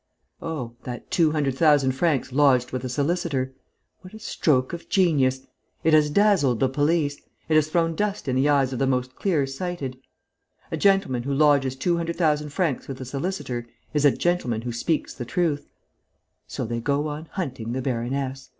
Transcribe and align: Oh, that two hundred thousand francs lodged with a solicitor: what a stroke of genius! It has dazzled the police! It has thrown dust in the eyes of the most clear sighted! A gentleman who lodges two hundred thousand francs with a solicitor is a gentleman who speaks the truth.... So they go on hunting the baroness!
Oh, 0.41 0.75
that 0.81 1.11
two 1.11 1.31
hundred 1.31 1.53
thousand 1.55 1.91
francs 1.91 2.31
lodged 2.31 2.71
with 2.71 2.83
a 2.83 2.89
solicitor: 2.89 3.53
what 3.99 4.15
a 4.15 4.19
stroke 4.19 4.73
of 4.73 4.89
genius! 4.89 5.41
It 5.83 5.93
has 5.93 6.09
dazzled 6.09 6.59
the 6.59 6.69
police! 6.69 7.21
It 7.47 7.53
has 7.53 7.67
thrown 7.67 7.93
dust 7.95 8.27
in 8.27 8.35
the 8.35 8.49
eyes 8.49 8.73
of 8.73 8.79
the 8.79 8.87
most 8.87 9.15
clear 9.15 9.45
sighted! 9.45 9.99
A 10.71 10.75
gentleman 10.75 11.21
who 11.21 11.33
lodges 11.35 11.75
two 11.75 11.97
hundred 11.97 12.15
thousand 12.15 12.49
francs 12.49 12.87
with 12.87 12.99
a 12.99 13.05
solicitor 13.05 13.67
is 13.93 14.03
a 14.03 14.09
gentleman 14.09 14.63
who 14.63 14.71
speaks 14.71 15.13
the 15.13 15.23
truth.... 15.23 15.67
So 16.47 16.65
they 16.65 16.79
go 16.79 17.07
on 17.07 17.27
hunting 17.33 17.73
the 17.73 17.81
baroness! 17.83 18.49